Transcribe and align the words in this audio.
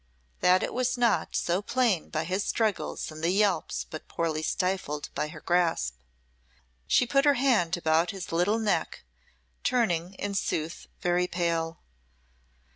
That 0.39 0.63
it 0.63 0.73
was 0.73 0.97
not 0.97 1.35
so 1.35 1.57
was 1.57 1.65
plain 1.67 2.09
by 2.09 2.23
his 2.23 2.43
struggles 2.43 3.11
and 3.11 3.23
the 3.23 3.29
yelps 3.29 3.85
but 3.87 4.07
poorly 4.07 4.41
stifled 4.41 5.09
by 5.13 5.27
her 5.27 5.41
grasp. 5.41 5.93
She 6.87 7.05
put 7.05 7.23
her 7.23 7.35
hand 7.35 7.77
about 7.77 8.09
his 8.09 8.31
little 8.31 8.57
neck, 8.57 9.03
turning, 9.63 10.15
in 10.15 10.33
sooth, 10.33 10.87
very 11.01 11.27
pale. 11.27 11.81